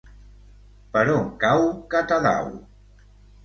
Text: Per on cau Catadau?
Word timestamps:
Per 0.95 1.03
on 1.17 1.29
cau 1.45 1.67
Catadau? 1.95 2.53